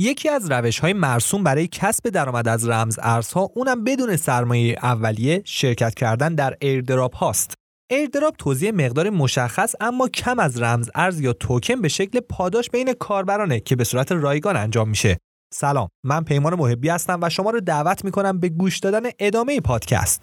[0.00, 5.42] یکی از روش های مرسوم برای کسب درآمد از رمز ارزها اونم بدون سرمایه اولیه
[5.44, 7.54] شرکت کردن در airdrop هاست.
[7.90, 12.92] airdrop توزیع مقدار مشخص اما کم از رمز ارز یا توکن به شکل پاداش بین
[12.92, 15.18] کاربرانه که به صورت رایگان انجام میشه.
[15.54, 20.22] سلام من پیمان محبی هستم و شما رو دعوت می‌کنم به گوش دادن ادامه پادکست.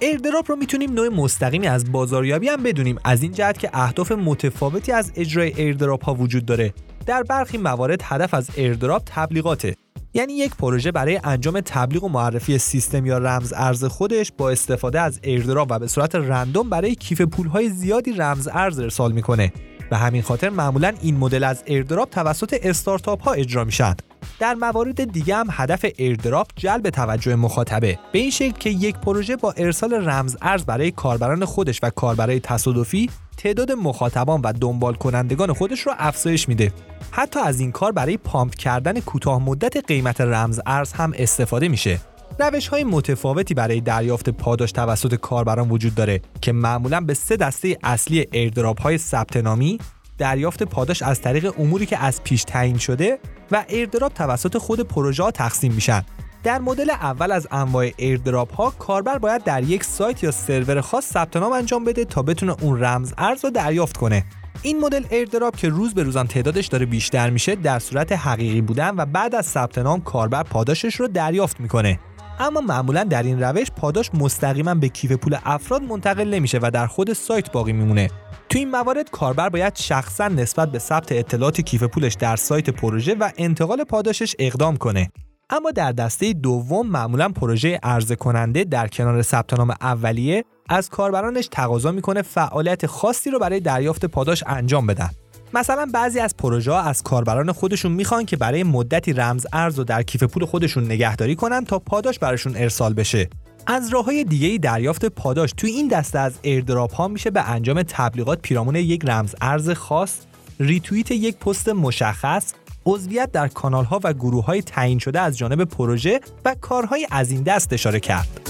[0.00, 2.98] airdrop رو می‌تونیم نوع مستقیمی از بازاریابی هم بدونیم.
[3.04, 6.74] از این جهت که اهداف متفاوتی از اجرای airdrop ها وجود داره.
[7.06, 9.74] در برخی موارد هدف از airdrop تبلیغاته.
[10.14, 15.00] یعنی یک پروژه برای انجام تبلیغ و معرفی سیستم یا رمز ارز خودش با استفاده
[15.00, 19.52] از airdrop و به صورت random برای کیف پولهای زیادی رمز ارز ارسال می‌کنه.
[19.90, 23.94] به همین خاطر معمولا این مدل از airdrop توسط استارتاپ ها اجرا میشن.
[24.38, 27.98] در موارد دیگه هم هدف airdrop جلب توجه مخاطبه.
[28.12, 32.40] به این شکل که یک پروژه با ارسال رمز ارز برای کاربران خودش و کاربرای
[32.40, 36.72] تصادفی تعداد مخاطبان و دنبال کنندگان خودش رو افزایش میده.
[37.10, 42.00] حتی از این کار برای pump کردن کوتاه مدت قیمت رمز ارز هم استفاده میشه.
[42.38, 47.78] روش های متفاوتی برای دریافت پاداش توسط کاربران وجود داره که معمولا به سه دسته
[47.82, 49.78] اصلی airdrop های ثبت نامی
[50.18, 53.18] دریافت پاداش از طریق اموری که از پیش تعیین شده
[53.50, 56.04] و airdrop توسط خود پروژه ها تقسیم میشن.
[56.42, 61.06] در مدل اول از انواع airdrop ها کاربر باید در یک سایت یا سرور خاص
[61.06, 64.24] ثبت نام انجام بده تا بتونه اون رمز ارز رو دریافت کنه.
[64.62, 68.94] این مدل ایردراپ که روز به روزان تعدادش داره بیشتر میشه در صورت حقیقی بودن
[68.96, 71.98] و بعد از ثبت نام کاربر پاداشش رو دریافت می‌کنه.
[72.40, 76.86] اما معمولا در این روش پاداش مستقیما به کیف پول افراد منتقل نمیشه و در
[76.86, 78.10] خود سایت باقی میمونه.
[78.48, 83.14] تو این موارد کاربر باید شخصا نسبت به ثبت اطلاعات کیف پولش در سایت پروژه
[83.14, 85.10] و انتقال پاداشش اقدام کنه.
[85.50, 91.48] اما در دسته دوم معمولا پروژه عرضه کننده در کنار ثبت نام اولیه از کاربرانش
[91.52, 95.10] تقاضا می‌کنه فعالیت خاصی رو برای دریافت پاداش انجام بدن.
[95.54, 99.84] مثلا بعضی از پروژه ها از کاربران خودشون می‌خوان که برای مدتی رمز ارز رو
[99.84, 103.28] در کیف پول خودشون نگهداری کنن تا پاداش براشون ارسال بشه
[103.66, 107.82] از راه های دیگه دریافت پاداش توی این دسته از airdrop ها میشه به انجام
[107.82, 110.18] تبلیغات پیرامون یک رمز ارز خاص
[110.60, 112.52] ریتوییت یک پست مشخص
[112.86, 117.30] عضویت در کانال ها و گروه های تعیین شده از جانب پروژه و کارهای از
[117.30, 118.47] این دست اشاره کرد.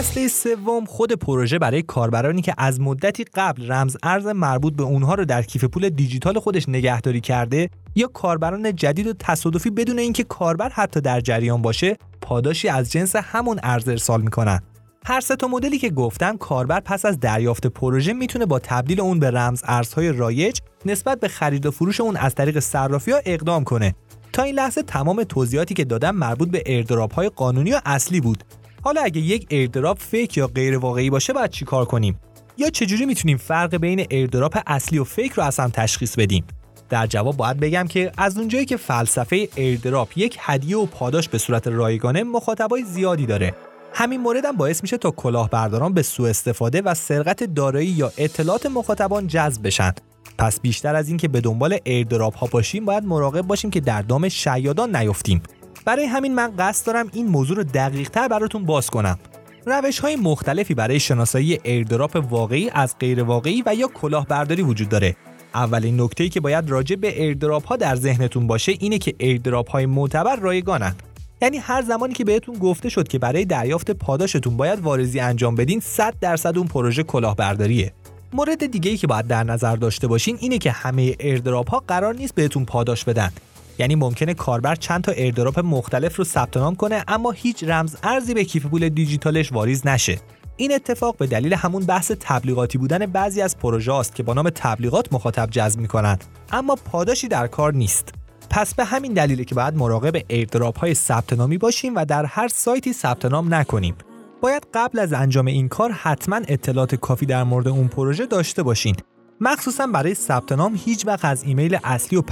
[0.00, 5.14] دسته سوم خود پروژه برای کاربرانی که از مدتی قبل رمز ارز مربوط به اونها
[5.14, 10.24] رو در کیف پول دیجیتال خودش نگهداری کرده یا کاربران جدید و تصادفی بدون اینکه
[10.24, 14.60] کاربر حتی در جریان باشه پاداشی از جنس همون ارز ارسال می‌کنن.
[15.06, 19.18] هر سه تا مدلی که گفتم کاربر پس از دریافت پروژه می‌تونه با تبدیل اون
[19.18, 23.94] به رمز ارزهای رایج نسبت به خرید و فروش اون از طریق صرافی اقدام کنه.
[24.32, 28.44] تا این لحظه تمام توضیحاتی که دادم مربوط به ایردراپ های قانونی و اصلی بود.
[28.82, 32.20] حالا اگه یک airdrop fake یا غیر واقعی باشه باید چیکار کنیم؟
[32.58, 36.44] یا چجوری می‌تونیم فرق بین airdrop اصلی و fake رو اصلا تشخیص بدیم؟
[36.88, 41.38] در جواب باید بگم که از اونجایی که فلسفه airdrop یک هدیه و پاداش به
[41.38, 43.54] صورت رایگانه مخاطبای زیادی داره.
[43.94, 48.66] همین مورد هم باعث میشه تا کلاهبرداران به سوء استفاده و سرقت دارایی یا اطلاعات
[48.66, 49.92] مخاطبان جذب بشن.
[50.38, 54.28] پس بیشتر از اینکه به دنبال airdrop ها باشیم باید مراقب باشیم که در دام
[54.28, 55.42] شیادان نیفتیم.
[55.84, 59.18] برای همین من قصد دارم این موضوع رو دقیق تر براتون باز کنم.
[59.66, 65.16] روش های مختلفی برای شناسایی airdrop واقعی از غیر واقعی و یا کلاهبرداری وجود داره.
[65.54, 69.86] اولین نکته که باید راجع به airdrop ها در ذهنتون باشه اینه که airdrop های
[69.86, 70.94] معتبر رایگانن.
[71.42, 75.80] یعنی هر زمانی که بهتون گفته شد که برای دریافت پاداشتون باید واریزی انجام بدین
[75.80, 77.92] 100 درصد اون پروژه کلاهبرداریه.
[78.32, 82.14] مورد دیگه ای که باید در نظر داشته باشین اینه که همه airdrop ها قرار
[82.14, 83.32] نیست بهتون پاداش بدن.
[83.80, 88.34] یعنی ممکنه کاربر چند تا airdrop مختلف رو ثبت نام کنه اما هیچ رمز ارزی
[88.34, 90.18] به کیف پول دیجیتالش واریز نشه.
[90.56, 94.50] این اتفاق به دلیل همون بحث تبلیغاتی بودن بعضی از پروژه است که با نام
[94.50, 96.24] تبلیغات مخاطب جذب می‌کنند.
[96.52, 98.14] اما پاداشی در کار نیست.
[98.50, 102.48] پس به همین دلیله که باید مراقب airdrop های ثبت نامی باشیم و در هر
[102.48, 103.94] سایتی ثبت نام نکنیم.
[104.40, 108.96] باید قبل از انجام این کار حتما اطلاعات کافی در مورد اون پروژه داشته باشین.
[109.42, 112.22] مخصوصا برای ثبت نام هیچ وقت از ایمیل اصلی و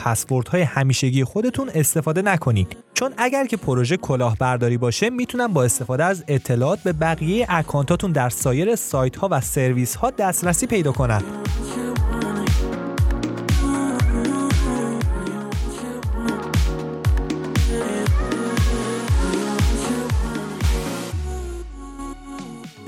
[0.50, 2.76] های همیشگی خودتون استفاده نکنید.
[2.94, 8.28] چون اگر که پروژه کلاهبرداری باشه می‌تونن با استفاده از اطلاعات به بقیه اکانتاتون در
[8.28, 11.25] سایر سایت ها و سرویس ها دسترسی پیدا کنند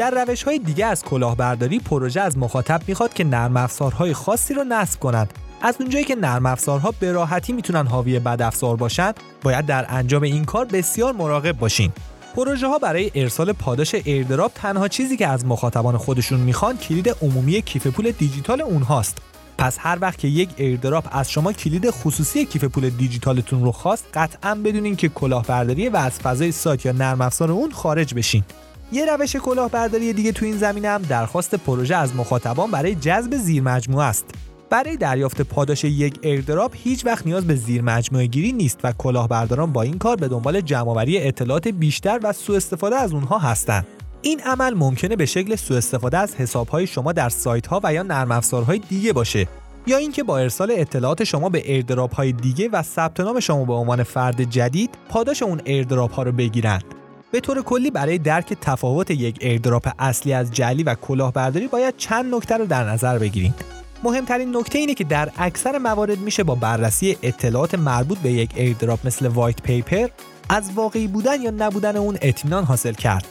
[0.00, 4.64] در روش های دیگه از کلاهبرداری پروژه از مخاطب می‌خواد که نرم افزارهای خاصی رو
[4.64, 5.32] نصب کنند.
[5.62, 9.12] از اونجایی که نرم افزارها به راحتی می‌تونن حاوی بد افزار باشن
[9.42, 11.92] باید در انجام این کار بسیار مراقب باشین.
[12.36, 17.62] پروژه ها برای ارسال پاداش ایردراپ تنها چیزی که از مخاطبان خودشون می‌خوان کلید عمومی
[17.62, 19.18] کیف پول دیجیتال اونهاست.
[19.58, 24.06] پس هر وقت که یک ایردراپ از شما کلید خصوصی کیف پول دیجیتالتون رو خواست
[24.14, 28.44] قطعا بدونین که کلاهبرداری و از فضای سایت یا نرم افزار اون خارج بشین.
[28.92, 33.62] یه روش کلاهبرداری دیگه تو این زمینه هم درخواست پروژه از مخاطبان برای جذب زیر
[33.62, 34.24] مجموعه است
[34.70, 39.72] برای دریافت پاداش یک ایردراپ هیچ وقت نیاز به زیر مجموعه گیری نیست و کلاهبرداران
[39.72, 43.86] با این کار به دنبال جمعآوری اطلاعات بیشتر و سوء استفاده از اونها هستند.
[44.22, 48.02] این عمل ممکنه به شکل سوء استفاده از حسابهای شما در سایت ها و یا
[48.02, 49.46] نرم افزارهای دیگه باشه
[49.86, 53.72] یا اینکه با ارسال اطلاعات شما به ایردراپ های دیگه و ثبت نام شما به
[53.72, 56.99] عنوان فرد جدید پاداش اون ایردراپ ها رو بگیرند.
[57.32, 62.34] به طور کلی برای درک تفاوت یک ایردراپ اصلی از جعلی و کلاهبرداری باید چند
[62.34, 63.54] نکته رو در نظر بگیرید.
[64.02, 69.06] مهمترین نکته اینه که در اکثر موارد میشه با بررسی اطلاعات مربوط به یک ایردراپ
[69.06, 70.08] مثل white paper
[70.48, 73.26] از واقعی بودن یا نبودن اون اطمینان حاصل کرد.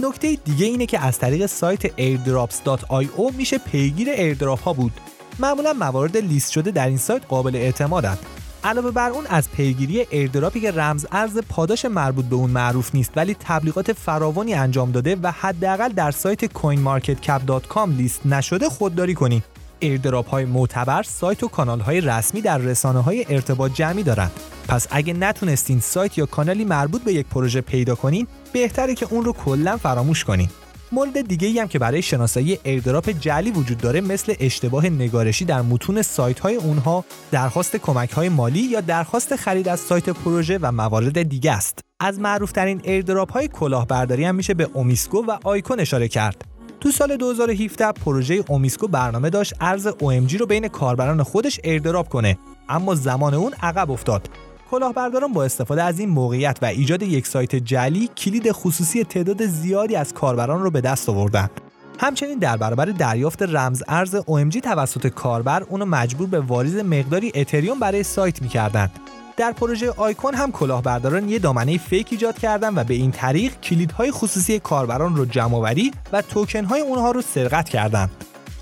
[0.00, 4.92] نکته دیگه اینه که از طریق سایت airdrops.io میشه پیگیر ایردراپ ها بود.
[5.38, 8.18] معمولا موارد لیست شده در این سایت قابل اعتمادند.
[8.64, 13.10] علاوه بر اون از پیگیری ایردراپی که رمز ارز پاداش مربوط به اون معروف نیست
[13.16, 19.44] ولی تبلیغات فراوانی انجام داده و حداقل در سایت coinmarketcap.com لیست نشده خودداری کنید.
[19.78, 24.30] ایردراپ های معتبر سایت و کانال های رسمی در رسانه های ارتباط جمعی دارند
[24.68, 29.24] پس اگه نتونستین سایت یا کانالی مربوط به یک پروژه پیدا کنین بهتره که اون
[29.24, 30.48] رو کلا فراموش کنین
[30.94, 36.02] مورد دیگه هم که برای شناسایی ایردراپ جعلی وجود داره مثل اشتباه نگارشی در متون
[36.02, 41.22] سایت های اونها درخواست کمک های مالی یا درخواست خرید از سایت پروژه و موارد
[41.22, 41.78] دیگه است.
[42.00, 46.44] از معروفترین ایردراپ های کلاهبرداری هم میشه به OmiseGO و آیکون اشاره کرد.
[46.80, 52.38] تو سال 2017 پروژه OmiseGO برنامه داشت ارز OMG رو بین کاربران خودش ایردراپ کنه
[52.68, 54.28] اما زمان اون عقب افتاد.
[54.70, 59.96] کلاهبرداران با استفاده از این موقعیت و ایجاد یک سایت جعلی کلید خصوصی تعداد زیادی
[59.96, 61.50] از کاربران رو به دست آوردن
[61.98, 67.78] همچنین در برابر دریافت رمز ارز OMG توسط کاربر اونو مجبور به واریز مقداری اتریوم
[67.78, 68.90] برای سایت می‌کردند
[69.36, 74.10] در پروژه آیکون هم کلاهبرداران یه دامنه fake ایجاد کردن و به این طریق کلیدهای
[74.10, 78.10] خصوصی کاربران رو جمعآوری و توکنهای اونها رو سرقت کردند.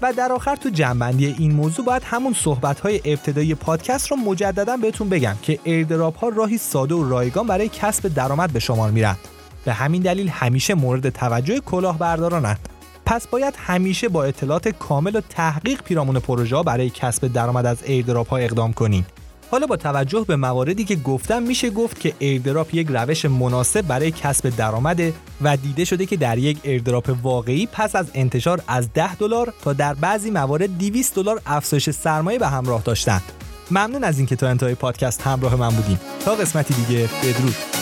[0.02, 4.76] و در آخر تو جمع‌بندی این موضوع باید همون صحبت های ابتدایی پادکست رو مجددا
[4.76, 9.16] بهتون بگم که ایردراپ ها راهی ساده و رایگان برای کسب درآمد به شمار میرن.
[9.64, 12.68] به همین دلیل همیشه مورد توجه کلاهبردارانند
[13.06, 18.28] پس باید همیشه با اطلاعات کامل و تحقیق پیرامون پروژه برای کسب درآمد از ایردراپ
[18.28, 19.21] ها اقدام کنید
[19.52, 24.10] حالا با توجه به مواردی که گفتم میشه گفت که ایردراپ یک روش مناسب برای
[24.10, 25.00] کسب درآمد
[25.42, 29.72] و دیده شده که در یک ایردراپ واقعی پس از انتشار از 10 دلار تا
[29.72, 33.22] در بعضی موارد 200 دلار افزایش سرمایه به همراه داشتند.
[33.70, 36.00] ممنون از اینکه تا انتهای پادکست همراه من بودیم.
[36.24, 37.81] تا قسمتی دیگه بدرود.